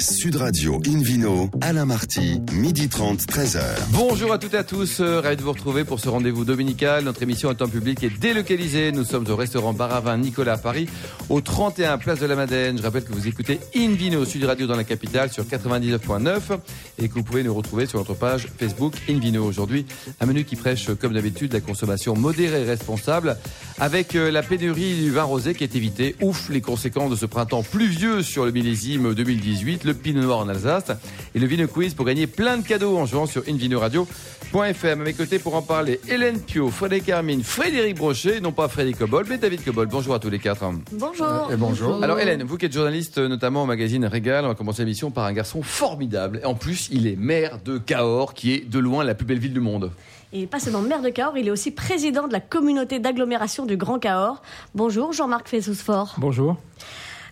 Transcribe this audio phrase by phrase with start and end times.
[0.00, 3.60] Sud Radio Invino, Alain Marty, midi 30, 13h.
[3.90, 7.02] Bonjour à toutes et à tous, euh, ravi de vous retrouver pour ce rendez-vous dominical.
[7.02, 8.92] Notre émission en temps public est délocalisée.
[8.92, 10.88] Nous sommes au restaurant Baravin Nicolas à Paris,
[11.28, 12.78] au 31 Place de la Madeleine.
[12.78, 16.58] Je rappelle que vous écoutez Invino Sud Radio dans la capitale sur 99.9
[16.98, 19.44] et que vous pouvez nous retrouver sur notre page Facebook Invino.
[19.44, 19.84] Aujourd'hui,
[20.20, 23.36] un menu qui prêche, comme d'habitude, la consommation modérée et responsable
[23.80, 26.14] avec euh, la pénurie du vin rosé qui est évitée.
[26.22, 30.48] Ouf, les conséquences de ce printemps pluvieux sur le millésime 2018 le Pinot Noir en
[30.50, 30.92] Alsace
[31.34, 35.00] et le Vino Quiz pour gagner plein de cadeaux en jouant sur invinoradio.fm.
[35.00, 38.98] À mes côtés pour en parler, Hélène Pio, Frédéric Hermine, Frédéric Brochet, non pas Frédéric
[38.98, 39.86] Cobol, mais David Cobol.
[39.86, 40.62] Bonjour à tous les quatre.
[40.92, 41.50] Bonjour.
[41.50, 42.04] Et bonjour.
[42.04, 45.24] Alors Hélène, vous qui êtes journaliste notamment au magazine Régal, on va commencer l'émission par
[45.24, 46.40] un garçon formidable.
[46.42, 49.38] Et en plus, il est maire de Cahors, qui est de loin la plus belle
[49.38, 49.90] ville du monde.
[50.34, 53.78] Et pas seulement maire de Cahors, il est aussi président de la communauté d'agglomération du
[53.78, 54.42] Grand Cahors.
[54.74, 56.16] Bonjour Jean-Marc Fessousfort.
[56.18, 56.58] Bonjour.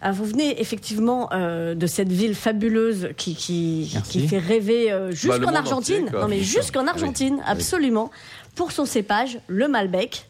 [0.02, 4.20] Ah, vous venez effectivement euh, de cette ville fabuleuse qui, qui, Merci.
[4.20, 6.04] qui fait rêver euh, Bah, jusqu'en Argentine.
[6.04, 7.42] entier, non mais jusqu'en Argentine, Oui.
[7.46, 8.10] absolument.
[8.54, 10.26] Pour son cépage, le Malbec.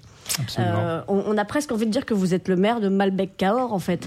[0.58, 3.36] Euh, on, on a presque envie de dire que vous êtes le maire de Malbec
[3.36, 4.06] Cahors en fait.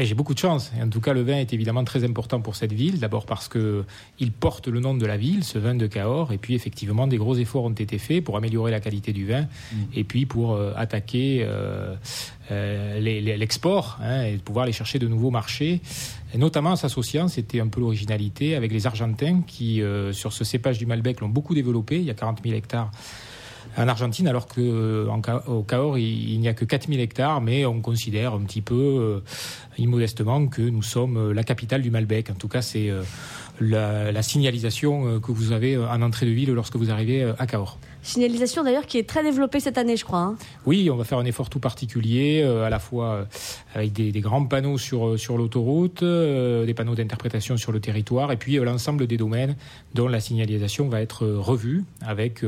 [0.00, 0.70] J'ai beaucoup de chance.
[0.80, 3.00] En tout cas, le vin est évidemment très important pour cette ville.
[3.00, 3.84] D'abord parce que
[4.20, 6.32] il porte le nom de la ville, ce vin de Cahors.
[6.32, 9.46] Et puis, effectivement, des gros efforts ont été faits pour améliorer la qualité du vin.
[9.94, 11.96] Et puis, pour euh, attaquer euh,
[12.50, 15.80] euh, l'export hein, et pouvoir aller chercher de nouveaux marchés.
[16.32, 20.44] Et notamment en s'associant, c'était un peu l'originalité, avec les Argentins qui, euh, sur ce
[20.44, 21.96] cépage du Malbec, l'ont beaucoup développé.
[21.96, 22.90] Il y a 40 000 hectares
[23.76, 28.34] en Argentine, alors qu'au Cahors, il, il n'y a que 4000 hectares, mais on considère
[28.34, 29.20] un petit peu euh,
[29.78, 32.30] immodestement que nous sommes euh, la capitale du Malbec.
[32.30, 33.02] En tout cas, c'est euh,
[33.60, 37.22] la, la signalisation euh, que vous avez euh, en entrée de ville lorsque vous arrivez
[37.22, 37.78] euh, à Cahors.
[38.02, 40.20] Signalisation d'ailleurs qui est très développée cette année, je crois.
[40.20, 40.36] hein.
[40.64, 43.26] Oui, on va faire un effort tout particulier, euh, à la fois
[43.74, 48.32] avec des, des grands panneaux sur, sur l'autoroute, euh, des panneaux d'interprétation sur le territoire,
[48.32, 49.56] et puis euh, l'ensemble des domaines
[49.94, 52.42] dont la signalisation va être revue avec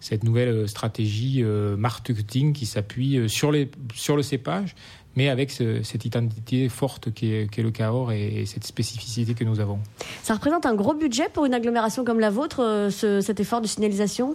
[0.00, 1.42] cette nouvelle stratégie
[1.76, 4.74] marketing qui s'appuie sur, les, sur le cépage,
[5.16, 9.44] mais avec ce- cette identité forte qu'est qu'est le Cahors et, et cette spécificité que
[9.44, 9.78] nous avons.
[10.22, 13.60] Ça représente un gros budget pour une agglomération comme la vôtre, euh, ce- cet effort
[13.60, 14.34] de signalisation?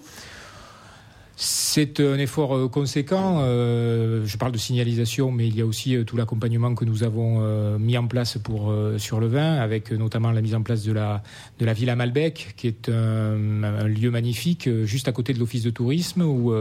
[1.44, 3.40] C'est un effort euh, conséquent.
[3.42, 7.40] euh, je parle de signalisation, mais il y a aussi tout l'accompagnement que nous avons
[7.42, 10.84] euh, mis en place pour euh, sur le vin, avec notamment la mise en place
[10.84, 11.24] de la
[11.59, 15.63] de la Villa Malbec, qui est un, un lieu magnifique juste à côté de l'office
[15.63, 16.53] de tourisme où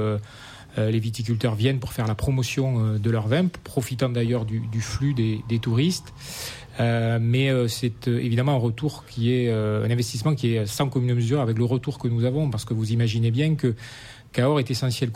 [0.76, 4.80] les viticulteurs viennent pour faire la promotion euh, de leur vin, profitant d'ailleurs du, du
[4.80, 6.12] flux des, des touristes.
[6.78, 10.66] Euh, mais euh, c'est euh, évidemment un retour qui est euh, un investissement qui est
[10.66, 13.74] sans commune mesure avec le retour que nous avons, parce que vous imaginez bien que
[14.32, 15.10] Cahors est essentiel-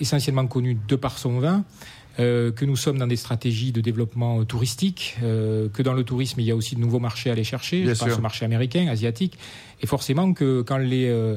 [0.00, 1.64] essentiellement connu de par son vin,
[2.18, 6.02] euh, que nous sommes dans des stratégies de développement euh, touristique, euh, que dans le
[6.02, 8.18] tourisme il y a aussi de nouveaux marchés à aller chercher, Bien je pense sûr.
[8.18, 9.38] au marché américain, asiatique,
[9.80, 11.36] et forcément que quand les euh,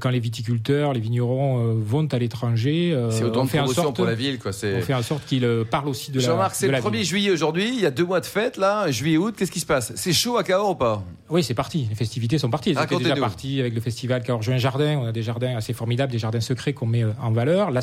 [0.00, 3.58] quand les viticulteurs, les vignerons euh, vont à l'étranger, euh, C'est autant on de fait
[3.58, 4.52] en promotion sorte pour la ville, quoi.
[4.52, 6.90] On fait en sorte qu'ils euh, parlent aussi de la Jean-Marc, c'est le la 1er
[6.90, 7.04] ville.
[7.04, 9.92] juillet aujourd'hui, il y a deux mois de fête là, juillet-août, qu'est-ce qui se passe?
[9.96, 11.04] C'est chaud à Cahors ou pas?
[11.30, 11.86] Oui, c'est parti.
[11.88, 12.70] Les festivités sont parties.
[12.70, 14.98] Elles étaient déjà parties avec le festival Cahors Juin Jardin.
[14.98, 17.70] On a des jardins assez formidables, des jardins secrets qu'on met euh, en valeur.
[17.70, 17.80] Là,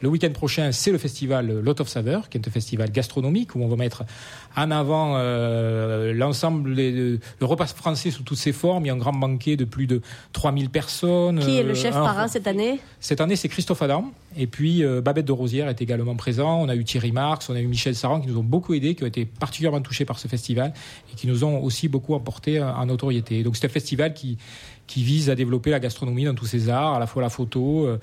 [0.00, 3.54] le week-end prochain, c'est le festival euh, Lot of Saveur, qui est un festival gastronomique
[3.54, 4.04] où on va mettre
[4.56, 8.86] en avant euh, l'ensemble, le repas français sous toutes ses formes.
[8.86, 10.00] Il y a un grand banquet de plus de
[10.32, 11.29] 3000 personnes.
[11.38, 14.04] Qui est le Euh, chef un- parrain cette année Cette année, c'est Christophe Adam.
[14.36, 16.60] Et puis, euh, Babette de Rosière est également présent.
[16.60, 18.94] On a eu Thierry Marx, on a eu Michel Saran qui nous ont beaucoup aidés,
[18.94, 20.72] qui ont été particulièrement touchés par ce festival
[21.12, 23.42] et qui nous ont aussi beaucoup apporté euh, en notoriété.
[23.42, 24.38] Donc, c'est un festival qui,
[24.90, 27.86] qui vise à développer la gastronomie dans tous ses arts, à la fois la photo,
[27.86, 27.96] euh,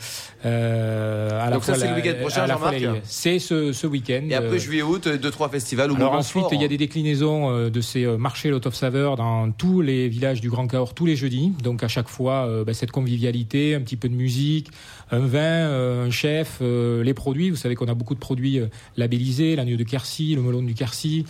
[0.46, 3.88] euh, à la Donc ça, fois c'est le week-end prochain, Jean-Marc les- C'est ce, ce
[3.88, 4.22] week-end.
[4.30, 7.50] Et après euh, juillet-août, deux, trois festivals ou alors ensuite, il y a des déclinaisons
[7.52, 10.94] euh, de ces euh, marchés Lot of Saveur dans tous les villages du Grand Cahors
[10.94, 11.52] tous les jeudis.
[11.62, 14.70] Donc à chaque fois, euh, bah, cette convivialité, un petit peu de musique,
[15.12, 17.50] un vin, euh, un chef, euh, les produits.
[17.50, 20.74] Vous savez qu'on a beaucoup de produits euh, labellisés, l'agneau de Quercy, le melon du
[20.74, 21.26] Quercy,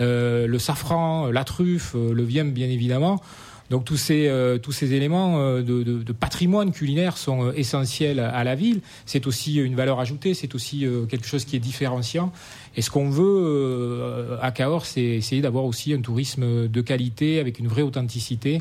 [0.00, 3.20] euh, le safran, euh, la truffe, euh, le vième bien évidemment.
[3.70, 8.18] Donc tous ces, euh, tous ces éléments euh, de, de- patrimoine culinaire sont euh, essentiels
[8.18, 8.80] à la ville.
[9.04, 12.32] C'est aussi une valeur ajoutée, c'est aussi quelque chose qui est différenciant.
[12.76, 17.58] Et ce qu'on veut à Cahors, c'est essayer d'avoir aussi un tourisme de qualité, avec
[17.58, 18.60] une vraie authenticité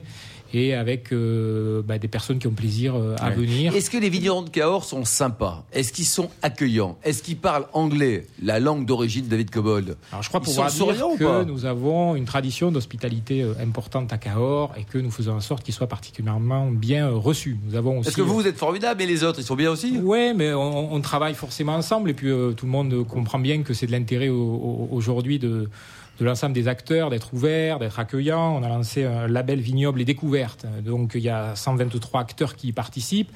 [0.53, 3.35] et avec euh, bah, des personnes qui ont plaisir euh, à Ouais.
[3.35, 3.75] venir.
[3.75, 5.65] Est-ce que les vignerons de Cahors sont sympas?
[5.73, 6.97] Est-ce qu'ils sont accueillants?
[7.03, 9.97] Est-ce qu'ils parlent anglais, la langue d'origine de David Cobold?
[10.11, 10.85] Alors je crois Ils pouvoir dire
[11.19, 15.41] que nous avons une tradition d'hospitalité euh, importante à Cahors et que nous faisons en
[15.41, 17.57] sorte qu'ils soient particulièrement bien reçus.
[17.67, 19.71] Nous avons aussi Est-ce que vous, vous êtes formidable et les autres, ils sont bien
[19.71, 19.97] aussi?
[19.99, 23.61] Ouais, mais on, on travaille forcément ensemble et puis euh, tout le monde comprend bien
[23.63, 25.69] que c'est de l'intérêt au- au- aujourd'hui de
[26.19, 28.57] de l'ensemble des acteurs d'être ouverts, d'être accueillants.
[28.57, 30.65] On a lancé un label vignoble et découverte.
[30.83, 33.31] Donc il y a 123 acteurs qui y participent.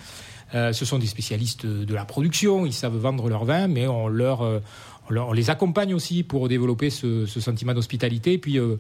[0.54, 4.08] Euh, ce sont des spécialistes de la production, ils savent vendre leur vin, mais on
[4.08, 4.60] leur, euh,
[5.10, 8.76] on, les accompagne aussi pour développer ce, ce sentiment d'hospitalité, puis euh,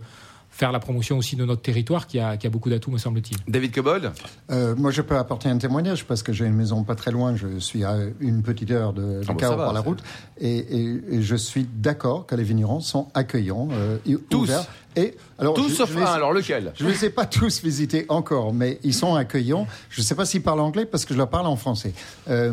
[0.53, 3.37] faire la promotion aussi de notre territoire qui a, qui a beaucoup d'atouts, me semble-t-il.
[3.51, 4.11] David Cobold
[4.51, 7.35] Euh, moi, je peux apporter un témoignage parce que j'ai une maison pas très loin.
[7.35, 10.03] Je suis à une petite heure de, de Ah bon, ça va, par la route.
[10.39, 14.41] Et, et- et je suis d'accord que les vignerons sont accueillants, euh, et Tous.
[14.43, 14.65] ouverts.
[14.97, 16.73] Et, alors, Tous je- sauf je les- un, alors lequel?
[16.75, 19.65] Je ne les ai pas tous visités encore, mais ils sont accueillants.
[19.89, 21.93] Je ne sais pas s'ils parlent anglais parce que je leur parle en français.
[22.29, 22.51] Euh,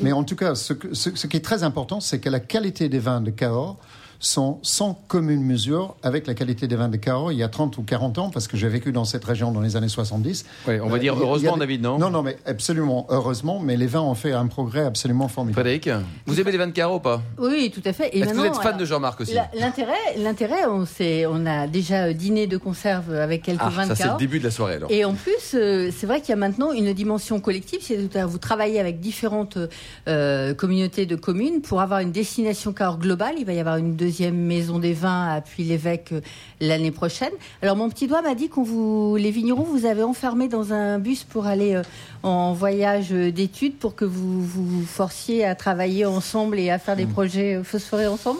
[0.00, 2.40] mais en tout cas, ce, que- ce- ce qui est très important, c'est que la
[2.40, 3.76] qualité des vins de Cahors
[4.18, 7.76] sont sans commune mesure avec la qualité des vins de Cahors il y a 30
[7.78, 10.44] ou 40 ans, parce que j'ai vécu dans cette région dans les années 70.
[10.68, 13.76] Oui, on va Euh, dire heureusement, des- David, non Non, non, mais absolument, heureusement, mais
[13.76, 15.62] les vins ont fait un progrès absolument formidable.
[15.68, 15.90] Frédéric,
[16.26, 17.22] vous aimez les vins de Caro ou pas?
[17.38, 18.16] Oui, tout à fait.
[18.16, 19.34] Est-ce que vous êtes fan alors, de Jean-Marc aussi?
[19.58, 20.84] L'intérêt, l'intérêt, on,
[21.30, 24.08] on a déjà euh, dîné de conserve avec quelques Ah, vins de ça c'est le
[24.10, 24.18] Cahors.
[24.18, 24.90] début de la soirée alors.
[24.90, 27.80] Et en plus, euh, c'est vrai qu'il y a maintenant une dimension collective.
[27.82, 29.58] C'est-à-dire vous travaillez avec différentes
[30.08, 33.34] euh, communautés de communes pour avoir une destination Cahors globale.
[33.38, 36.20] Il va y avoir une deuxième maison des vins à Puy-l'Évêque euh,
[36.60, 37.32] l'année prochaine.
[37.60, 41.00] Alors mon petit doigt m'a dit qu'on vous, les vignerons, vous avez enfermé dans un
[41.00, 41.82] bus pour aller euh,
[42.22, 46.94] en voyage euh, d'études pour que vous vous forciez à travailler ensemble et à faire
[46.94, 48.38] des projets euh, phosphorés ensemble.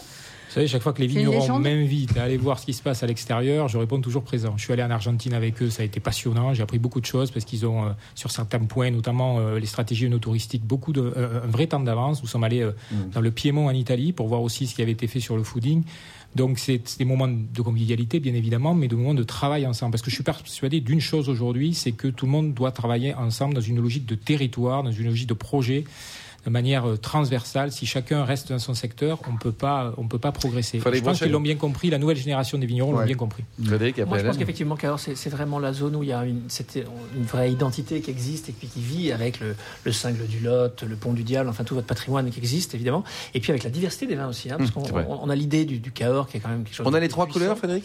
[0.56, 3.02] Vous savez, chaque fois que les vignerons m'invitent à aller voir ce qui se passe
[3.02, 4.54] à l'extérieur, je réponds toujours présent.
[4.56, 6.54] Je suis allé en Argentine avec eux, ça a été passionnant.
[6.54, 9.66] J'ai appris beaucoup de choses parce qu'ils ont, euh, sur certains points, notamment euh, les
[9.66, 12.22] stratégies œnotouristiques, beaucoup de, euh, un vrai temps d'avance.
[12.22, 12.72] Nous sommes allés euh,
[13.12, 15.42] dans le Piémont en Italie pour voir aussi ce qui avait été fait sur le
[15.42, 15.82] fooding.
[16.34, 19.92] Donc c'est c'est des moments de convivialité, bien évidemment, mais des moments de travail ensemble.
[19.92, 23.12] Parce que je suis persuadé d'une chose aujourd'hui, c'est que tout le monde doit travailler
[23.12, 25.84] ensemble dans une logique de territoire, dans une logique de projet
[26.46, 27.72] de manière euh, transversale.
[27.72, 30.80] Si chacun reste dans son secteur, on peut pas, on peut pas progresser.
[30.80, 31.90] Je pense qu'ils l'ont bien compris.
[31.90, 33.06] La nouvelle génération des vignerons l'ont Ouais.
[33.06, 33.44] bien compris.
[33.62, 36.24] Frédéric, après Moi, je pense qu'effectivement, Cahors, c'est vraiment la zone où il y a
[36.24, 36.42] une,
[37.24, 40.96] vraie identité qui existe et puis qui vit avec le, le cingle du Lot, le
[40.96, 43.02] pont du Diable, enfin tout votre patrimoine qui existe évidemment.
[43.34, 45.78] Et puis avec la diversité des vins aussi, hein, parce Mmh, qu'on a l'idée du,
[45.78, 46.86] du Cahors qui est quand même quelque chose.
[46.88, 47.40] On a les trois puissant.
[47.40, 47.84] couleurs, Frédéric?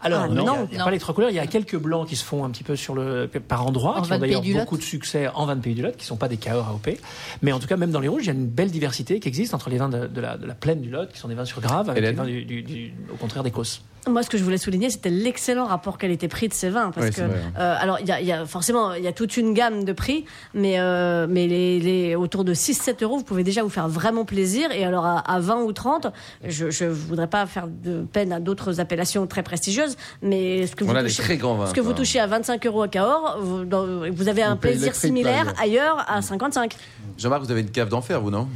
[0.00, 0.84] Alors Ah, non, non, il n'y a, non.
[0.86, 1.30] pas les trois couleurs.
[1.30, 3.98] Il y a quelques blancs qui se font un petit peu sur le par endroits,
[3.98, 6.16] En qui ont d'ailleurs beaucoup de succès en vin de pays du Lot, qui sont
[6.16, 6.98] pas des Cahors AOP.
[7.42, 9.28] Mais en tout cas, même dans les rouges, il y a une belle diversité qui
[9.28, 11.34] existe entre les vins de, de la, de la plaine du Lot, qui sont des
[11.34, 13.82] vins sur grave, avec Hélène les vins du, du- du- au contraire des Causses.
[14.08, 16.90] Moi, ce que je voulais souligner, c'était l'excellent rapport qualité-prix de ces vins.
[16.90, 17.52] Parce Oui, que, vrai, hein.
[17.58, 19.92] euh, alors, il y a, y a forcément, il y a toute une gamme de
[19.92, 20.24] prix,
[20.54, 24.24] mais, euh, mais les, les, autour de 6-7 euros, vous pouvez déjà vous faire vraiment
[24.24, 24.70] plaisir.
[24.72, 26.06] Et alors, à, à 20 ou 30,
[26.46, 30.84] je ne voudrais pas faire de peine à d'autres appellations très prestigieuses, mais ce que
[30.84, 31.66] vous touchez, vins.
[31.66, 31.94] ce que vous quoi.
[31.96, 35.94] touchez à 25 euros à Cahors, vous, dans- vous avez un Vous plaisir similaire ailleurs.
[35.98, 36.74] ailleurs à 55.
[37.18, 38.48] Jean-Marc, vous avez une cave d'enfer, vous, non?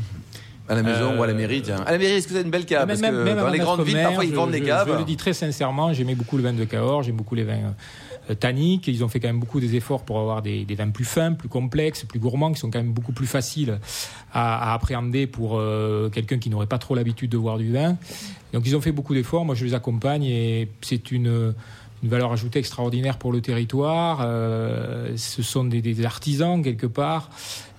[0.68, 1.82] À la maison Euh, ou à la mairie, tiens.
[1.86, 2.86] À la mairie, est-ce que vous avez une belle cave?
[2.86, 4.88] Parce même, que même dans les grandes villes, parfois, ils je- vendent des je- caves.
[4.92, 7.74] Je le dis très sincèrement, j'aimais beaucoup le vin de Cahors, j'aime beaucoup les vins
[8.30, 8.88] euh, tanniques.
[8.88, 11.32] Ils ont fait quand même beaucoup des efforts pour avoir des, des vins plus fins,
[11.32, 13.78] plus complexes, plus gourmands, qui sont quand même beaucoup plus faciles
[14.32, 17.98] à, à appréhender pour euh, quelqu'un qui n'aurait pas trop l'habitude de boire du vin.
[18.54, 19.44] Donc ils ont fait beaucoup d'efforts.
[19.44, 21.54] Moi, je les accompagne et c'est une
[22.02, 24.18] une valeur ajoutée extraordinaire pour le territoire.
[24.22, 27.30] Euh, ce sont des, des artisans quelque part.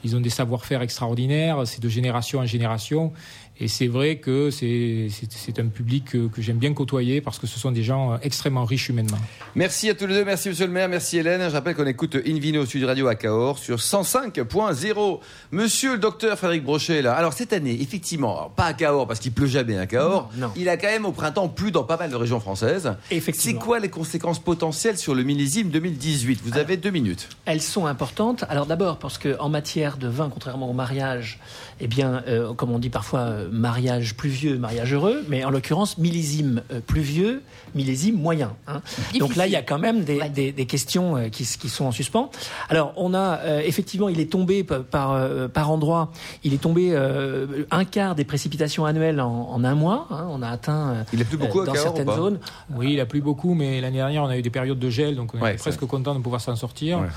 [0.06, 1.63] Ils ont des savoir-faire extraordinaires.
[1.66, 3.12] C'est de génération en génération.
[3.57, 7.40] Et c'est vrai que c'est c'est- c'est un public que, que j'aime bien côtoyer parce
[7.40, 9.18] que ce sont des gens euh, extrêmement riches humainement.
[9.56, 11.42] Merci à tous les deux, merci monsieur le maire, merci Hélène.
[11.50, 15.20] Je rappelle qu'on écoute Invino Sud Radio à Cahors sur 105.0.
[15.51, 17.13] Monsieur le docteur Frédéric Brochet, là.
[17.13, 20.53] Alors cette année, effectivement, pas à Cahors parce qu'il pleut jamais à Cahors, Non, non.
[20.56, 22.91] il a quand même au printemps plu dans pas mal de régions françaises.
[23.10, 23.62] C'est Effectivement.
[23.62, 27.30] quoi les conséquences potentielles sur le millésime 2018 Vous avez deux minutes.
[27.46, 28.44] Elles sont importantes.
[28.50, 31.39] Alors d'abord parce que en matière de vin, contrairement au mariage,
[31.80, 35.98] eh bien, euh, comme on dit parfois, euh, mariage pluvieux, mariage heureux, mais en l'occurrence
[35.98, 37.42] millésime euh, pluvieux,
[37.75, 38.54] millésime moyen.
[38.68, 38.82] hein.
[39.20, 40.30] Donc là, il y a quand même des, Ouais.
[40.30, 42.30] des- des questions euh, qui, sont en suspens.
[42.70, 45.16] Alors on a euh, effectivement, il est tombé par
[45.54, 46.12] par endroit,
[46.44, 50.08] il est tombé euh, un quart des précipitations annuelles en, en un mois.
[50.12, 50.28] hein.
[50.30, 52.40] On a atteint Il a plu beaucoup dans certaines zones.
[52.75, 55.16] Oui, il a plu beaucoup, mais l'année dernière, on a eu des périodes de gel,
[55.16, 57.00] donc on Ouais, presque content de pouvoir s'en sortir.
[57.00, 57.08] Ouais.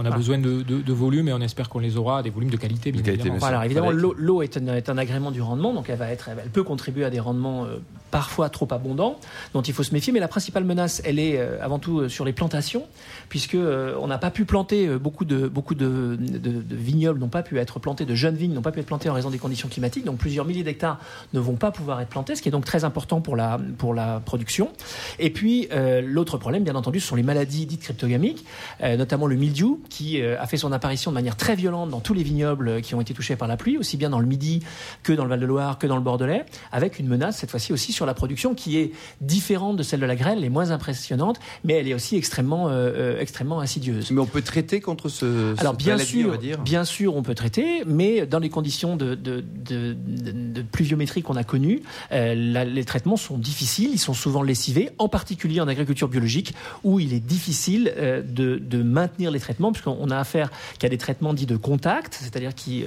[0.00, 0.16] On a Ah.
[0.16, 2.92] besoin de, de, de volume et on espère qu'on les aura, des volumes de qualité,
[2.92, 3.38] bien De qualité, évidemment.
[3.38, 3.48] bien sûr.
[3.48, 6.50] Voilà, évidemment, l'eau est, un- est un agrément du rendement, donc elle va être, elle
[6.50, 7.78] peut contribuer à des rendements euh,
[8.10, 9.18] parfois trop abondants,
[9.54, 10.12] dont il faut se méfier.
[10.12, 12.84] Mais la principale menace, elle est euh, avant tout euh, sur les plantations,
[13.28, 17.28] puisque euh, on n'a pas pu planter beaucoup de beaucoup de, de- de vignobles n'ont
[17.28, 19.38] pas pu être plantés, de jeunes vignes n'ont pas pu être plantées en raison des
[19.38, 20.04] conditions climatiques.
[20.04, 20.98] Donc plusieurs milliers d'hectares
[21.32, 23.94] ne vont pas pouvoir être plantés, ce qui est donc très important pour la pour
[23.94, 24.70] la production.
[25.18, 25.68] Et puis
[26.02, 28.44] l'autre problème, bien entendu, ce sont les maladies dites cryptogamiques,
[28.82, 32.22] notamment le mildiou, qui a fait son apparition de manière très violente dans tous les
[32.22, 34.60] vignobles qui ont été touchés par la pluie, aussi bien dans le Midi
[35.02, 38.06] que dans le Val-de-Loire que dans le Bordelais, avec une menace cette fois-ci aussi sur
[38.06, 41.74] la production qui est différente de celle de la grêle, elle est moins impressionnante, mais
[41.74, 44.10] elle est aussi extrêmement, euh, euh, extrêmement insidieuse.
[44.12, 45.26] Mais on peut traiter contre ce.
[45.58, 46.58] Alors cette bien maladie, on sûr, va dire.
[46.60, 51.22] bien sûr, on peut traiter, mais dans les conditions de, de, de, de- de pluviométrie
[51.22, 51.80] qu'on a connues,
[52.12, 56.54] euh, la- les traitements sont difficiles, ils sont souvent lessivés, en particulier en agriculture biologique,
[56.84, 61.34] où il est difficile euh, de, maintenir les traitements, puisqu'on a affaire qu'à des traitements
[61.34, 62.84] dits de contact, c'est-à-dire qui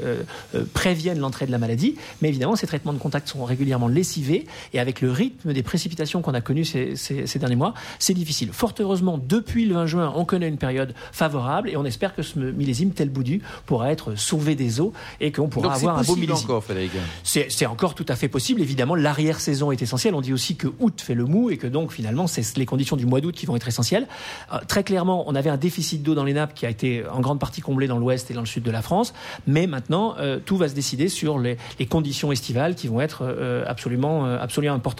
[0.73, 1.95] préviennent l'entrée de la maladie.
[2.21, 6.21] Mais évidemment, ces traitements de contact sont régulièrement lessivés, et avec le rythme des précipitations
[6.21, 8.49] qu'on a connues ces, ces- ces derniers mois, c'est difficile.
[8.53, 12.21] Fort heureusement, depuis le 20 juin, on connaît une période favorable, et on espère que
[12.23, 16.03] ce millésime tel Boudu pourra être sauvé des eaux et qu'on pourra Donc avoir un
[16.03, 16.45] beau millésime.
[16.45, 16.91] encore, Frédéric.
[17.23, 18.61] C'est encore tout à fait possible.
[18.61, 20.13] Évidemment, l'arrière-saison est essentielle.
[20.15, 22.95] On dit aussi que août fait le mou et que donc finalement, c'est les conditions
[22.95, 24.07] du mois d'août qui vont être essentielles.
[24.53, 27.19] Euh, très clairement, on avait un déficit d'eau dans les nappes qui a été en
[27.21, 29.13] grande partie comblé dans l'ouest et dans le sud de la France.
[29.47, 33.19] Mais maintenant, euh, tout va se décider sur les, les conditions estivales qui vont être
[33.23, 34.90] euh, absolument, absolument importantes.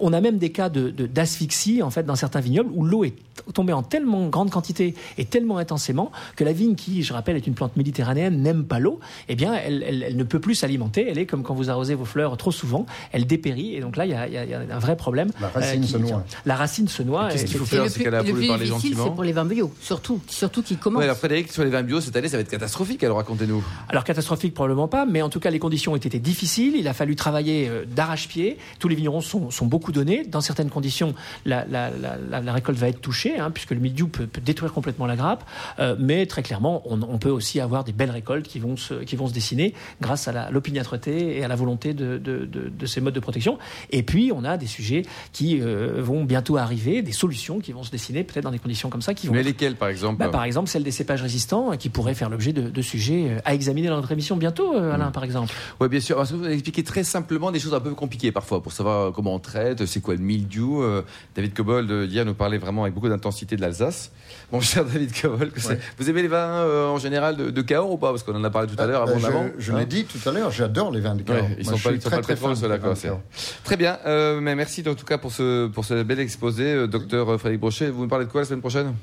[0.00, 3.04] On a même des cas de- de- d'asphyxie en fait dans certains vignobles où l'eau
[3.04, 3.14] est
[3.54, 7.46] tombée en tellement grande quantité et tellement intensément que la vigne, qui, je rappelle, est
[7.46, 8.98] une plante méditerranéenne, n'aime pas l'eau.
[9.28, 11.06] Eh bien, elle, elle- elle ne peut plus s'alimenter.
[11.08, 13.74] Elle est comme quand vous arrosez vos fleurs trop souvent, elle dépérit.
[13.74, 15.30] Et donc là, il y a, il y a- y a un vrai problème.
[15.40, 16.24] La racine qui- se noie.
[16.46, 17.28] La racine se noie.
[17.30, 19.04] Qu'est-ce qu'il faut faire le dans ces plus, cas-là le Faut lui plus parler gentiment
[19.04, 20.98] c'est pour les vins bio, surtout, surtout qui commencent.
[20.98, 23.02] Ouais, alors Frédéric, sur les vins bio cette année, ça va être catastrophique.
[23.04, 23.62] Alors racontez-nous.
[23.88, 26.74] Alors catastrophique probablement pas, mais en tout cas les conditions ont été difficiles.
[26.76, 28.58] Il a fallu travailler euh, d'arrache-pied.
[28.78, 30.24] Tous les vignerons sont, sont beaucoup donnés.
[30.24, 31.14] Dans certaines conditions,
[31.44, 34.40] la, la- la- la- la récolte va être touchée, hein, puisque le mildiou peut, peut
[34.40, 35.44] détruire complètement la grappe.
[35.78, 38.94] Euh, mais très clairement, on, on peut aussi avoir des belles récoltes qui vont se,
[39.04, 42.86] qui vont se dessiner grâce à l'opiniâtreté et à la volonté de, de- de- de
[42.86, 43.58] ces modes de protection.
[43.90, 45.02] Et puis on a des sujets
[45.32, 48.90] qui euh, vont bientôt arriver, des solutions qui vont se dessiner peut-être dans des conditions
[48.90, 51.22] comme ça, qui vont Mais être lesquels, par exemple bah, par exemple, celle des cépages
[51.22, 54.74] résistants, euh, qui pourraient faire l'objet de, de sujets à examiner dans notre émission bientôt,
[54.76, 55.52] Alain, par exemple.
[55.80, 56.16] Oui, bien sûr.
[56.16, 59.27] Parce que vous expliquez très simplement des choses un peu compliquées parfois pour savoir comment
[59.34, 60.82] on traite, c'est quoi le mildiou.
[60.82, 61.02] Euh,
[61.36, 64.10] David Cobold, euh, hier, nous parlait vraiment avec beaucoup d'intensité de l'Alsace.
[64.52, 65.78] Mon cher David Cobold, Ouais.
[65.98, 68.10] vous aimez les vins euh, en général de, de Cahors ou pas?
[68.10, 69.46] Parce qu'on en a parlé tout à l'heure, Euh, abondamment.
[69.58, 69.78] Je, je Hein?
[69.80, 71.42] l'ai dit tout à l'heure, j'adore les vins de Cahors.
[71.44, 73.02] Ouais, ils Moi, sont je pas, ils sont très, pas très très Corse.
[73.02, 73.20] Cahors.
[73.64, 73.98] Très bien.
[74.06, 77.90] Euh, mais merci en tout cas pour ce, pour ce bel exposé, docteur Frédéric Brochet.
[77.90, 78.94] Vous me parlez de quoi la semaine prochaine?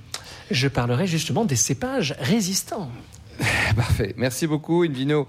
[0.52, 2.90] Je parlerai justement des cépages résistants.
[3.76, 4.14] Parfait.
[4.18, 5.28] Merci beaucoup, Invino.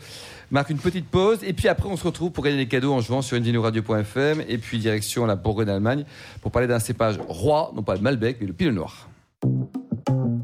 [0.50, 3.00] Marque une petite pause et puis après on se retrouve pour gagner des cadeaux en
[3.00, 6.04] jouant sur invinoradio.fm et puis direction la Bourgogne-Allemagne
[6.40, 9.08] pour parler d'un cépage roi, non pas le Malbec mais le Pinot Noir.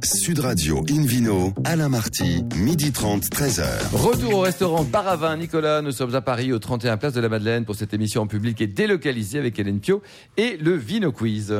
[0.05, 3.65] Sud Radio Invino, Alain Marty, midi 30, 13h.
[3.93, 5.81] Retour au restaurant Baravin Nicolas.
[5.81, 8.61] Nous sommes à Paris au 31 Place de la Madeleine pour cette émission en public
[8.61, 10.03] et délocalisée avec Hélène Pio
[10.37, 11.55] et le Vino Quiz.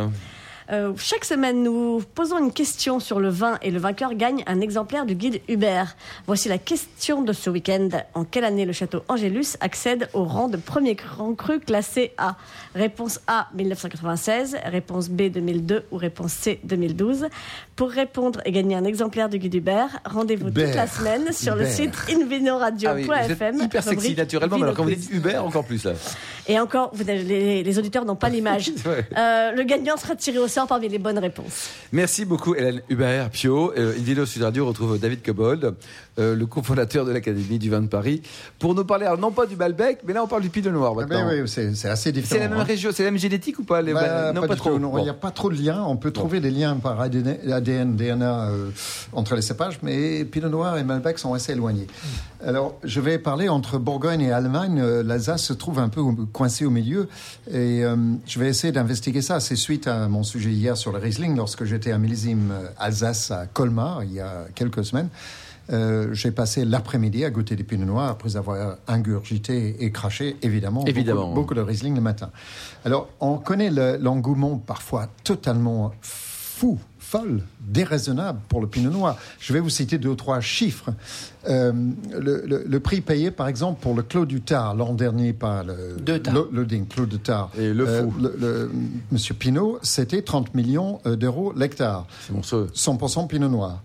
[0.71, 4.61] Euh, chaque semaine, nous posons une question sur le vin et le vainqueur gagne un
[4.61, 5.97] exemplaire du guide Hubert.
[6.27, 7.89] Voici la question de ce week-end.
[8.15, 12.37] En quelle année le château Angélus accède au rang de premier grand cru classé A?
[12.75, 17.27] Réponse A 1996, réponse B 2002 ou réponse C 2012.
[17.77, 21.67] Pour répondre et gagner un exemplaire du guide Hubert, rendez-vous toute la semaine sur le
[21.67, 23.57] site Ah oui, vous invinoradio.fm.
[23.57, 25.11] êtes hyper sexy naturellement, mais alors quand vous dites.
[25.13, 25.93] Hubert, encore plus là.
[26.49, 28.71] Et encore, vous les, les auditeurs n'ont pas l'image.
[29.17, 31.71] Euh, le gagnant sera tiré au sort parmi les bonnes réponses.
[31.93, 33.73] Merci beaucoup Hélène Hubert Pio.
[33.77, 35.75] Euh, Invino Sud Radio retrouve David Cobold,
[36.19, 38.23] euh, le cofondateur de l'Académie du vin de Paris,
[38.59, 40.93] pour nous parler alors, non pas du Malbec, mais là on parle du Pinot Noir
[40.97, 41.27] Ah, maintenant.
[41.29, 42.35] mais oui, c'est assez différent.
[42.35, 42.65] C'est la même hein.
[42.65, 44.75] région, c'est la même génétique ou pas les- Bah, Non, pas pas, trop.
[44.77, 45.03] Il Bon.
[45.03, 45.83] n'y a pas trop de liens.
[45.87, 48.71] On peut trouver des liens par ADN, ADN DNA euh,
[49.13, 51.87] entre les cépages, mais Pinot Noir et Malbec sont assez éloignés.
[52.45, 54.81] Alors, je vais parler entre Bourgogne et Allemagne.
[54.81, 57.09] Euh, L'Alsace se trouve un peu au- coincé au milieu,
[57.51, 59.41] et euh, je vais essayer d'investiguer ça.
[59.41, 63.31] C'est suite à mon sujet hier sur le Riesling, lorsque j'étais à millésime euh, Alsace
[63.31, 65.09] à Colmar il y a quelques semaines.
[65.71, 70.85] Euh, j'ai passé l'après-midi à goûter des pinots noirs après avoir ingurgité et craché, évidemment,
[70.87, 71.23] Évidemment.
[71.29, 72.31] Beaucoup, beaucoup de Riesling le matin.
[72.85, 79.17] Alors, on connaît le- l'engouement parfois totalement fou, folle, déraisonnable pour le pinot noir.
[79.39, 80.91] Je vais vous citer deux ou trois chiffres.
[81.49, 81.73] Euh,
[82.19, 85.65] le, le- le prix payé, par exemple, pour le Clos du Tard l'an dernier par
[85.65, 86.35] le, De Tard.
[86.35, 87.51] le, le Ding, Clos de Tard.
[87.59, 88.13] Et le fou.
[88.21, 88.71] le- le-
[89.11, 92.07] Monsieur Pinot, c'était 30 millions euh, d'euros l'hectare.
[92.27, 92.69] C'est monstrueux.
[92.75, 93.83] 100% Pinot Noir.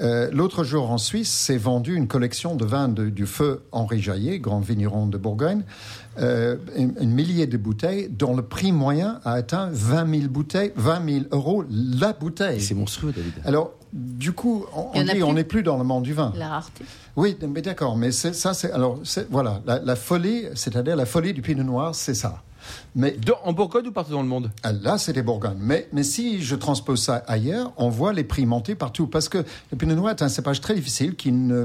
[0.00, 4.00] Euh, L'autre jour en Suisse, s'est vendu une collection de vins de- du feu Henri
[4.00, 5.62] Jaillet, grand vigneron de Bourgogne,
[6.20, 10.72] euh, une, une millier de bouteilles, dont le prix moyen a atteint 20 000 bouteilles,
[10.76, 12.60] 20 000 euros la bouteille.
[12.60, 13.32] C'est monstrueux David.
[13.44, 16.32] Alors, du coup, on, on dit on n'est plus dans le monde du vin.
[16.36, 16.84] La rareté.
[17.16, 21.06] Oui, mais d'accord, mais c'est- ça, c'est alors, c'est- voilà, la, la folie, c'est-à-dire la
[21.06, 22.42] folie du Pinot Noir, c'est ça.
[22.94, 24.50] Mais Dans- en Bourgogne ou partout dans le monde?
[24.62, 25.56] Ah, Là, c'était Bourgogne.
[25.58, 29.06] Mais, mais si je transpose ça ailleurs, on voit les prix monter partout.
[29.06, 31.64] Parce que le Pinot Noir est un cépage très difficile qui ne,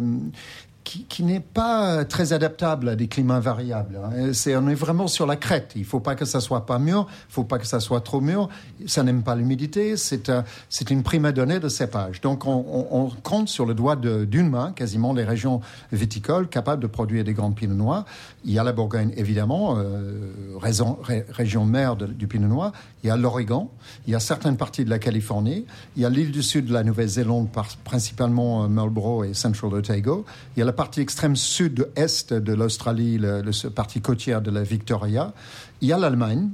[0.86, 4.00] qui, qui n'est pas très adaptable à des climats variables.
[4.02, 4.32] hein.
[4.32, 5.74] C'est, on est vraiment sur la crête.
[5.76, 8.22] Il faut pas que ça soit pas mûr, il faut pas que ça soit trop
[8.22, 8.48] mûr.
[8.86, 9.98] Ça n'aime pas l'humidité.
[9.98, 12.22] C'est, un- c'est une prima donnée de cépage.
[12.22, 15.60] Donc, on, on- on compte sur le doigt de- d'une main quasiment les régions
[15.92, 18.06] viticoles capables de produire des grands pinots noirs.
[18.46, 20.30] Il y a la Bourgogne, évidemment, euh,
[20.62, 22.72] raison- ré- région mère du pinot noir.
[23.04, 23.70] Il y a l'Oregon.
[24.06, 25.66] Il y a certaines parties de la Californie.
[25.96, 29.74] Il y a l'île du sud de la Nouvelle-Zélande, par- principalement euh, Marlborough et Central
[29.74, 30.26] Otago.
[30.56, 34.62] Il y a la partie extrême sud-est de l'Australie, le, le- partie côtière de la
[34.64, 35.34] Victoria.
[35.82, 36.50] Il y a l'Allemagne.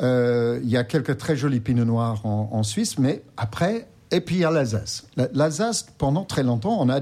[0.00, 4.36] Euh, il y a quelques très jolis pinots noirs en, Suisse, mais après, et puis
[4.36, 5.06] il y a l'Alsace.
[5.16, 7.00] La- L'Alsace, pendant très longtemps, on a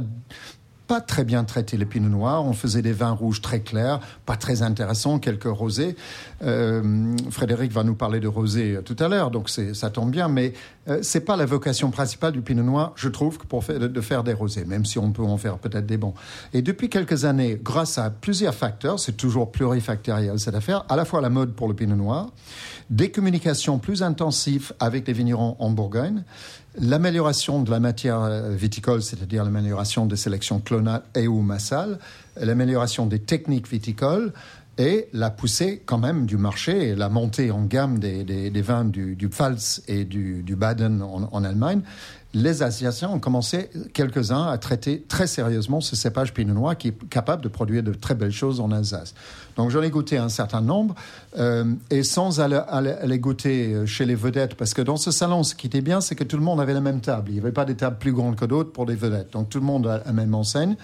[0.86, 2.44] pas très bien traité les pinots noirs.
[2.44, 5.96] On faisait des vins rouges très clairs, pas très intéressants, quelques rosés.
[6.42, 10.28] Euh, Frédéric va nous parler de rosé tout à l'heure, donc ça tombe bien.
[10.28, 10.52] Mais
[10.88, 14.24] euh, c'est pas la vocation principale du pinot noir, je trouve, pour faire, de faire
[14.24, 16.14] des rosés, même si on peut en faire peut-être des bons.
[16.52, 21.04] Et depuis quelques années, grâce à plusieurs facteurs, c'est toujours plurifactoriel cette affaire, à la
[21.04, 22.30] fois la mode pour le pinot noir,
[22.90, 26.24] des communications plus intensives avec les vignerons en Bourgogne,
[26.80, 31.98] l'amélioration de la matière euh, viticole, c'est-à-dire l'amélioration des sélections clonales et ou massales,
[32.40, 34.32] l'amélioration des techniques viticoles
[34.78, 38.86] et la poussée quand même du marché et la montée en gamme des, des- vins
[38.86, 41.82] du, Pfalz et du, Baden en, en Allemagne.
[42.34, 47.08] Les Asiatiens ont commencé, quelques-uns, à traiter très sérieusement ce cépage pinot noir qui est
[47.10, 49.12] capable de produire de très belles choses en Alsace.
[49.56, 50.94] Donc j'en ai goûté un certain nombre,
[51.38, 55.54] euh, et sans aller, goûter euh, chez les vedettes, parce que dans ce salon, ce
[55.54, 57.30] qui était bien, c'est que tout le monde avait la même table.
[57.30, 59.32] Il n'y avait pas des tables plus grandes que d'autres pour les vedettes.
[59.32, 60.76] Donc tout le monde a la même enseigne.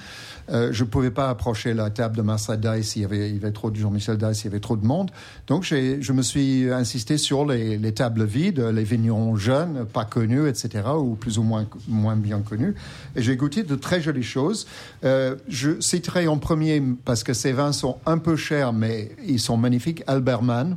[0.51, 3.35] Euh, je ne pouvais pas approcher la table de Marcel Dice, il y avait, il
[3.35, 5.11] y avait trop de Jean-Michel Dice, il y avait trop de monde.
[5.47, 10.49] Donc je me suis insisté sur les, les tables vides, les vignerons jeunes, pas connus,
[10.49, 12.75] etc., ou plus ou moins, moins bien connus.
[13.15, 14.67] Et j'ai goûté de très jolies choses.
[15.03, 19.57] Je citerai en premier, parce que ces vins sont un peu chers, mais ils sont
[19.57, 20.77] magnifiques, Alberman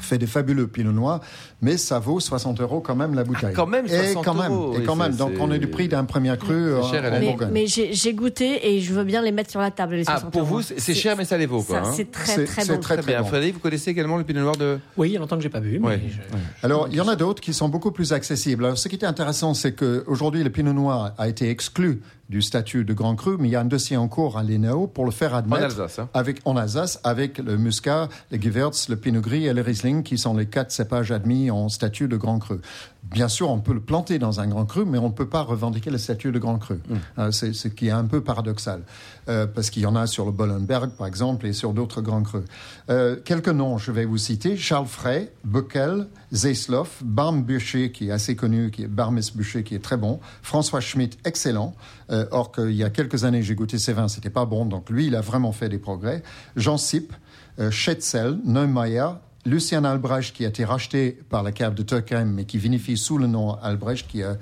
[0.00, 1.20] fait des fabuleux pinot noirs,
[1.62, 3.50] mais ça vaut 60 euros quand même la bouteille.
[3.52, 5.14] Ah, quand même, et 60 quand même, euros, et oui, quand même.
[5.14, 7.20] Donc on est du prix d'un premier cru euh, C'est cher, en.
[7.20, 7.50] Mais, Bourgogne.
[7.52, 10.32] mais j'ai goûté et je veux bien les mettre sur la table, les Ah, 60
[10.32, 10.56] pour euros.
[10.56, 11.78] vous, c'est cher, mais ça les vaut, quoi.
[11.78, 11.92] Hein.
[11.94, 12.78] C'est très, très bon.
[12.80, 13.22] très, Très bien.
[13.22, 13.28] bon.
[13.28, 14.80] Frédéric, vous connaissez également le pinot noir de.
[14.96, 15.78] Oui, il y a longtemps que j'ai pas bu.
[15.78, 16.00] Mais Ouais.
[16.10, 18.64] je- Alors, il y en a d'autres qui sont beaucoup plus accessibles.
[18.64, 22.84] Alors, ce qui était intéressant, c'est qu'aujourd'hui, le pinot noir a été exclu du statut
[22.84, 25.10] de grand cru, mais il y a un dossier en cours à l'ENAO pour le
[25.10, 25.98] faire En admettre Alsace.
[25.98, 26.08] hein.
[26.14, 30.16] avec, en Alsace avec le muscat, le Gewürz, le pinot gris et le Riesling, qui
[30.16, 32.56] sont les quatre cépages admis en statut de grand cru.
[33.02, 35.42] Bien sûr, on peut le planter dans un grand cru, mais on ne peut pas
[35.42, 36.80] revendiquer le statut de grand cru.
[37.18, 38.80] Euh, c'est ce qui est un peu paradoxal,
[39.28, 42.22] euh, parce qu'il y en a sur le Bollenberg, par exemple, et sur d'autres grands
[42.22, 42.44] crus.
[42.88, 44.56] Euh, quelques noms, je vais vous citer.
[44.56, 49.98] Charles Frey, Bockel, Zeisloff, Barm-Bûcher, qui est assez connu, qui est Barmes-Bûcher, qui est très
[49.98, 51.74] bon, François Schmitt, excellent.
[52.10, 54.90] Euh, or qu'il y a quelques années, j'ai goûté ses vins, c'était pas bon, donc
[54.90, 56.22] lui, il a vraiment fait des progrès.
[56.56, 57.12] Jean Sipp,
[57.58, 59.06] euh, Schetzel, Neumeier,
[59.46, 63.18] Lucien Albrecht, qui a été racheté par la cave de Turckheim, mais qui vinifie sous
[63.18, 64.36] le nom Albrecht, qui a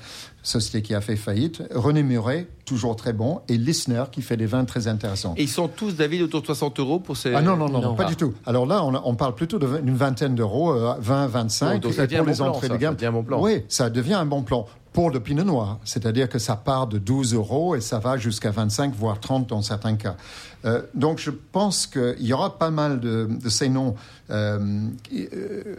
[0.45, 1.63] société qui a fait faillite.
[1.75, 5.35] René Muret, toujours très bon, et Lissner, qui fait des vins très intéressants.
[5.37, 7.35] Et ils sont tous, David, autour de 60 euros pour ces.
[7.35, 7.95] Ah non, non, non, Non.
[7.97, 8.11] pas Ah.
[8.11, 8.35] du tout.
[8.47, 11.73] Alors là, on, parle plutôt de- d'une vingtaine d'euros, euh, 20, 25.
[11.77, 12.93] Oh, donc ça et devient pour un les bon plan, entrées ça, de gamme.
[12.93, 13.43] ça devient un bon plan.
[13.43, 14.67] Oui, ça devient un bon plan.
[14.93, 18.51] Pour le pinot noir, c'est-à-dire que ça part de 12 euros et ça va jusqu'à
[18.51, 20.17] 25, voire 30 dans certains cas.
[20.65, 23.95] Euh, donc je pense qu'il y aura pas mal de, de ces noms
[24.31, 25.75] euh, qui, euh,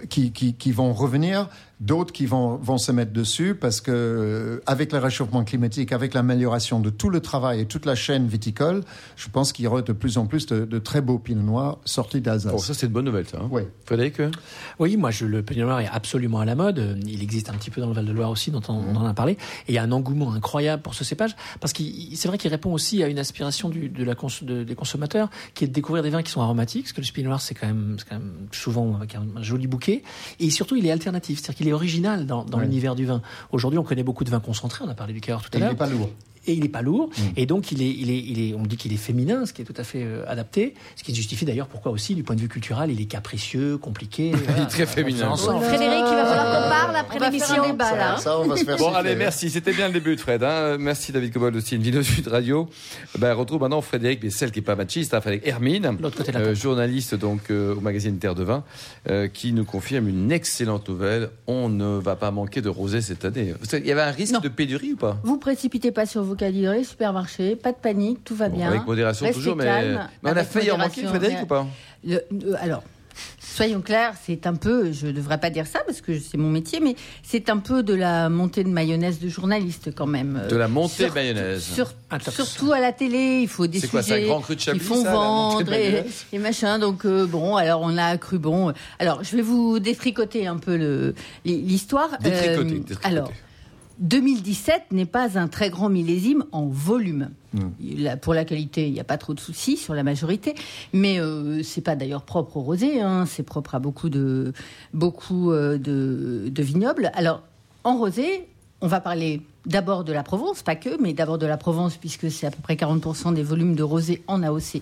[0.57, 1.47] qui, vont revenir,
[1.79, 6.79] d'autres qui vont, vont se mettre dessus parce que avec le réchauffement climatique, avec l'amélioration
[6.79, 8.81] de tout le travail et toute la chaîne viticole,
[9.15, 11.77] je pense qu'il y aura de plus en plus de, de très beaux pinots noirs
[11.85, 12.51] sortis d'Alsace.
[12.51, 13.37] Bon, ça, c'est une bonne nouvelle, ça.
[13.41, 13.47] hein.
[13.51, 13.63] Oui.
[13.85, 14.17] Frédéric
[14.79, 16.99] Oui, moi, je, le Pinot Noir est absolument à la mode.
[17.07, 19.33] Il existe un petit peu dans le Val-de-Loire aussi, dont on, on en a parlé.
[19.33, 19.37] Et
[19.69, 21.81] il y a un engouement incroyable pour ce cépage, parce que
[22.15, 25.29] c'est vrai qu'il répond aussi à une aspiration du, de la cons- de- des consommateurs,
[25.53, 27.53] qui est de découvrir des vins qui sont aromatiques, parce que le Pinot Noir, c'est
[27.55, 30.03] quand même, quand même souvent avec un, un joli bouquet.
[30.39, 32.65] Et surtout, il est alternatif, c'est-à-dire qu'il est original dans, dans Ouais.
[32.65, 33.21] l'univers du vin.
[33.51, 35.61] Aujourd'hui, on connaît beaucoup de vins concentrés, on a parlé du cœur tout à il
[35.61, 36.09] l'heure n'est pas lourd.
[36.45, 38.77] Et il est pas lourd et donc il est, il est, il est, on dit
[38.77, 41.67] qu'il est féminin, ce qui est tout à fait euh, adapté, ce qui justifie d'ailleurs
[41.67, 44.31] pourquoi aussi du point de vue culturel il est capricieux, compliqué.
[44.57, 45.29] Il est très féminin.
[45.29, 45.63] ensemble.
[45.65, 47.63] Frédéric, il va falloir qu'on parle après On va faire l'émission.
[47.63, 48.17] un débat, là.
[48.17, 49.49] Ça, on va se faire Bon, allez, merci.
[49.49, 50.43] C'était bien le début de Fred.
[50.43, 50.77] hein.
[50.79, 52.67] Merci David Cobol aussi, une vidéo Sud Radio.
[53.17, 56.31] Ben, retrouve maintenant Frédéric, mais celle qui n'est pas machiste, hein, Frédéric Hermine, L'autre côté
[56.31, 58.63] de la euh, journaliste donc euh, au magazine Terre de Vin,
[59.09, 61.29] euh, qui nous confirme une excellente nouvelle.
[61.47, 63.53] On ne va pas manquer de rosé cette année.
[63.69, 64.39] Qu'il y avait un risque Non.
[64.39, 65.17] de pénurie ou pas?
[65.23, 68.67] Vous précipitez pas sur vos calendriers, supermarché, pas de panique, tout va Bon, bien.
[68.69, 71.67] Avec modération Restez toujours, mais, calme, mais on a failli en manquer, Frédéric, ou pas
[72.05, 72.83] Le- euh, alors,
[73.39, 76.49] soyons clairs, c'est un peu, je ne devrais pas dire ça parce que c'est mon
[76.49, 80.41] métier, mais c'est un peu de la montée de mayonnaise de journaliste quand même.
[80.49, 81.63] De la montée de mayonnaise.
[82.29, 85.03] surtout à la télé, il faut des sujets quoi, grand cru de Chablis, ils font
[85.03, 86.79] vendre et, et, machin.
[86.79, 88.73] Donc euh, bon, alors on a cru bon.
[88.99, 91.13] Alors je vais vous détricoter un peu
[91.45, 92.09] l'histoire.
[92.19, 93.31] Détricoter, euh, Alors.
[93.99, 97.29] 2017 n'est pas un très grand millésime en volume.
[97.53, 97.69] Hmm.
[98.21, 100.55] Pour la qualité, il n'y a pas trop de soucis sur la majorité,
[100.93, 104.53] mais euh, c'est pas d'ailleurs propre au rosé, hein, c'est propre à beaucoup de
[104.93, 107.11] beaucoup euh, de, de vignobles.
[107.13, 107.43] Alors
[107.83, 108.47] en rosé,
[108.83, 112.29] on va parler d'abord de la Provence, pas que, mais d'abord de la Provence, puisque
[112.29, 114.81] c'est à peu près 40% des volumes de rosé en AOC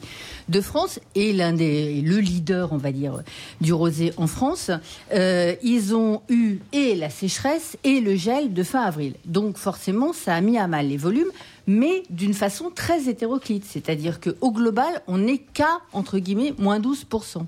[0.49, 3.21] de France, et l'un des, le leader, on va dire,
[3.61, 4.71] du rosé en France.
[5.13, 9.13] Euh, ils ont eu et la sécheresse et le gel de fin avril.
[9.25, 11.31] Donc forcément, ça a mis à mal les volumes,
[11.67, 13.65] mais d'une façon très hétéroclite.
[13.65, 17.45] C'est-à-dire qu'au global, on n'est qu'à, entre guillemets, moins 12%.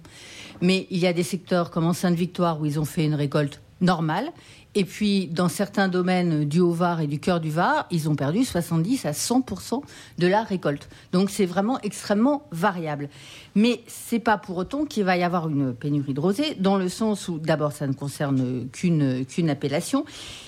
[0.61, 3.59] Mais il y a des secteurs comme en Sainte-Victoire où ils ont fait une récolte
[3.81, 4.31] normale
[4.75, 8.43] et puis, dans certains domaines du Haut-Var et du cœur du Var, ils ont perdu
[8.43, 9.81] 70 à 100%
[10.17, 10.89] de la récolte.
[11.11, 13.09] Donc, c'est vraiment extrêmement variable.
[13.53, 16.89] Mais c'est pas pour autant qu'il va y avoir une pénurie de rosé, dans le
[16.89, 20.05] sens où, d'abord, ça ne concerne qu'une appellation.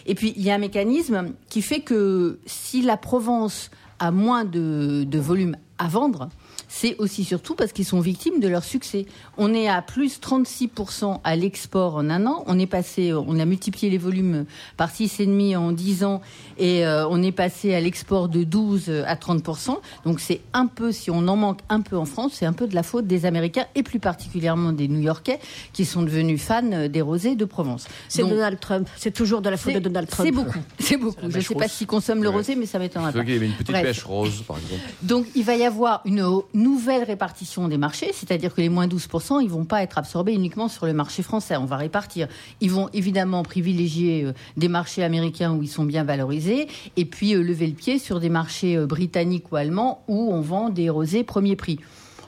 [0.08, 4.44] Et puis, il y a un mécanisme qui fait que si la Provence a moins
[4.44, 6.30] de volume à vendre,
[6.78, 9.06] c'est aussi surtout parce qu'ils sont victimes de leur succès.
[9.38, 12.44] On est à plus 36% à l'export en un an.
[12.48, 14.44] On est passé, on a multiplié les volumes
[14.76, 16.22] par 6,5 en 10 ans
[16.58, 19.78] et euh, on est passé à l'export de 12 à 30%.
[20.04, 22.68] Donc c'est un peu, si on en manque un peu en France, c'est un peu
[22.68, 25.40] de la faute des Américains et plus particulièrement des New-Yorkais
[25.72, 27.88] qui sont devenus fans des rosés de Provence.
[28.10, 28.90] C'est Donald Trump.
[28.98, 30.28] C'est toujours de la faute de Donald Trump.
[30.28, 30.60] C'est beaucoup.
[30.80, 31.30] C'est beaucoup.
[31.30, 33.24] Je ne sais pas s'ils consomment le rosé, mais ça m'étonnerait pas.
[33.24, 34.82] Il y avait une petite pêche rose, par exemple.
[35.02, 36.20] Donc il va y avoir une
[36.66, 40.68] nouvelle répartition des marchés, c'est-à-dire que les moins 12%, ils vont pas être absorbés uniquement
[40.68, 41.56] sur le marché français.
[41.58, 42.28] On va répartir.
[42.60, 47.36] Ils vont évidemment privilégier euh, des marchés américains où ils sont bien valorisés, et puis
[47.36, 50.90] euh, lever le pied sur des marchés euh, britanniques ou allemands où on vend des
[50.90, 51.80] rosés premier prix.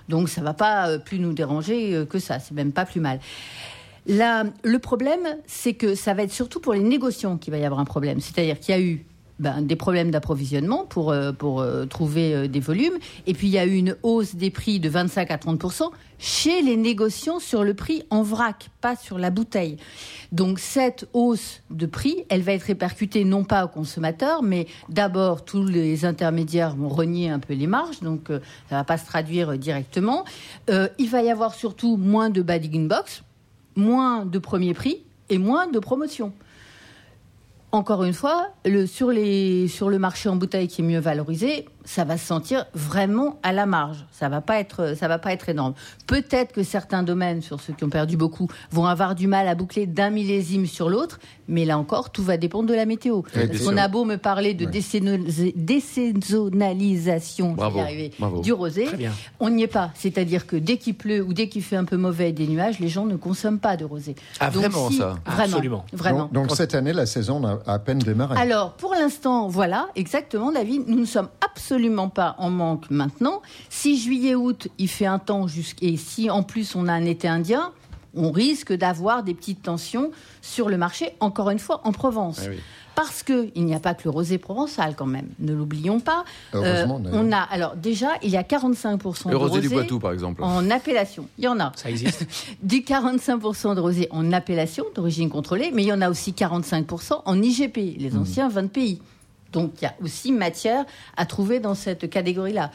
[0.08, 2.40] Donc ça va pas plus nous déranger que ça.
[2.40, 3.20] C'est même pas plus mal.
[4.08, 7.82] le problème, c'est que ça va être surtout pour les négociants qu'il va y avoir
[7.82, 8.22] un problème.
[8.22, 9.06] C'est-à-dire qu'il y a eu
[9.40, 12.98] ben, des problèmes d'approvisionnement pour, euh, pour euh, trouver euh, des volumes.
[13.28, 16.64] Et puis il y a eu une hausse des prix de 25 à 30% chez
[16.64, 19.78] les négociants sur le prix en vrac, pas sur la bouteille.
[20.32, 25.46] Donc cette hausse de prix, elle va être répercutée non pas aux consommateurs, mais d'abord
[25.46, 29.06] tous les intermédiaires vont renier un peu les marges, donc ça ne va pas se
[29.06, 30.26] traduire directement.
[30.68, 33.22] il va y avoir surtout moins de in box,
[33.76, 36.34] moins de premier prix et moins de promotion
[37.72, 38.50] encore une fois,
[38.86, 39.12] sur,
[39.68, 43.54] sur le marché en bouteille qui est mieux valorisé, ça va se sentir vraiment à
[43.54, 44.06] la marge.
[44.12, 45.74] Ça va pas être, ça va pas être énorme.
[46.06, 49.56] Peut-être que certains domaines, sur ceux qui ont perdu beaucoup, vont avoir du mal à
[49.56, 53.22] boucler d'un millésime sur l'autre, mais là encore, tout va dépendre de la météo.
[53.66, 57.56] On a beau me parler de désaisonnalisation
[58.44, 58.90] du rosé,
[59.40, 59.92] on n'y est pas.
[59.96, 62.90] C'est-à-dire que dès qu'il pleut ou dès qu'il fait un peu mauvais des nuages, les
[62.90, 64.16] gens ne consomment pas de rosé.
[64.42, 65.54] Ah, vraiment ça Vraiment.
[65.54, 65.86] Absolument.
[65.94, 66.30] Vraiment.
[66.34, 68.38] Donc, cette année, la saison a à peine démarré.
[68.38, 73.44] Alors, pour l'instant, voilà, exactement, David, nous ne sommes absolument absolument pas en manque maintenant.
[73.70, 75.86] Si juillet-août, il fait un temps jusqu'à...
[75.96, 77.72] si en plus on a un été indien,
[78.16, 80.10] on risque d'avoir des petites tensions
[80.42, 82.42] sur le marché, encore une fois, en Provence.
[82.52, 82.58] Eh
[82.96, 86.26] Parce qu'il n'y a pas que le rosé provençal quand même, ne l'oublions pas.
[86.56, 90.44] Euh, on a alors déjà il y a 45% le rosé, du Poitou par exemple
[90.44, 91.28] en appellation.
[91.38, 91.74] Il y en a.
[91.76, 92.26] Ça existe.
[92.64, 97.22] du 45% de rosé en appellation d'origine contrôlée, mais il y en a aussi 45%
[97.24, 98.20] en IGP, les mmh.
[98.20, 99.00] anciens 20 pays.
[99.52, 102.72] Donc il y a aussi matière à trouver dans cette catégorie-là.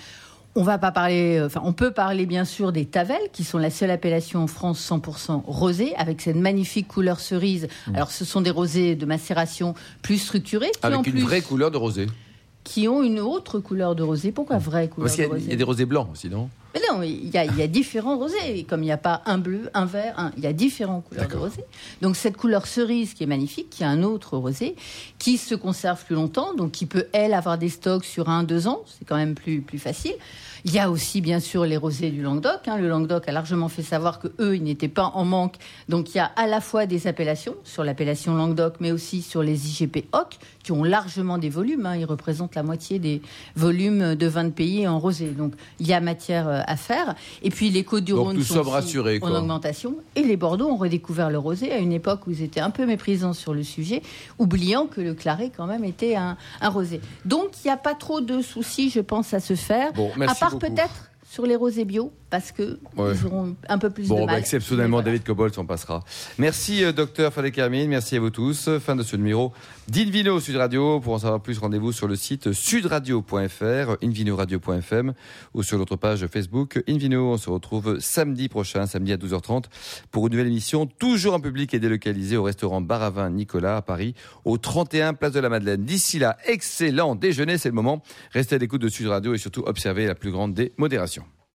[0.55, 3.57] On va pas parler, euh, enfin, on peut parler bien sûr des Tavelles, qui sont
[3.57, 7.69] la seule appellation en France 100% rosée, avec cette magnifique couleur cerise.
[7.87, 7.95] Mmh.
[7.95, 10.71] Alors, ce sont des rosés de macération plus structurés.
[10.83, 12.07] avec une vraie couleur de rosé.
[12.65, 14.31] Qui ont une autre couleur de rosé.
[14.31, 14.61] Pourquoi mmh.
[14.61, 16.51] vraie couleur de Parce qu'il y a des rosés blancs aussi, non?
[16.75, 18.65] Mais non, il y, a, il y a différents rosés.
[18.69, 21.29] Comme il n'y a pas un bleu, un vert, un, il y a différentes couleurs
[21.29, 21.65] de rosé.
[22.01, 24.77] Donc cette couleur cerise qui est magnifique, qui a un autre rosé,
[25.19, 28.69] qui se conserve plus longtemps, donc qui peut, elle, avoir des stocks sur un, deux
[28.69, 28.83] ans.
[28.87, 30.15] C'est quand même plus, plus facile.
[30.65, 32.69] Il y a aussi, bien sûr, les rosés du Languedoc.
[32.69, 32.79] Hein.
[32.79, 35.57] Le Languedoc a largement fait savoir que eux, ils n'étaient pas en manque.
[35.89, 39.43] Donc, il y a à la fois des appellations sur l'appellation Languedoc, mais aussi sur
[39.43, 41.85] les IGP OC, qui ont largement des volumes.
[41.85, 41.97] Hein.
[41.97, 43.23] Ils représentent la moitié des
[43.57, 45.31] volumes de 20 pays en rosé.
[45.31, 47.15] Donc, il y a matière euh, à faire.
[47.43, 49.97] Et puis, les Côtes du Rhône sont en augmentation.
[50.17, 52.87] Et les Bordeaux ont redécouvert le rosé à une époque où ils étaient un peu
[52.87, 54.03] méprisants sur le sujet,
[54.39, 57.01] oubliant que le Claret, quand même, était un, rosé.
[57.25, 59.93] Donc, il n'y a pas trop de soucis, je pense, à se faire.
[59.93, 63.13] Bon, à part peut-être sur les rosés bio parce que Ouais.
[63.15, 64.35] ils auront un peu plus de Bon, mal.
[64.35, 65.07] bah, exceptionnellement, voilà.
[65.07, 66.03] David Cobalt s'en passera.
[66.39, 67.89] Merci, euh, docteur Fadek Hermine.
[67.89, 68.69] Merci à vous tous.
[68.81, 69.53] Fin de ce numéro
[69.89, 71.01] d'Invino Sud Radio.
[71.01, 75.15] Pour en savoir plus, rendez-vous sur le site sudradio.fr, invinoradio.fm
[75.55, 77.33] ou sur notre page Facebook Invino.
[77.33, 79.65] On se retrouve samedi prochain, samedi à 12h30,
[80.11, 83.79] pour une nouvelle émission, toujours en public et délocalisée au restaurant Bar à Vin Nicolas
[83.79, 84.15] à Paris,
[84.45, 85.83] au 31 Place de la Madeleine.
[85.85, 88.03] D'ici là, excellent déjeuner, c'est le moment.
[88.33, 91.22] Restez à l'écoute de Sud Radio et surtout observez la plus grande des modérations.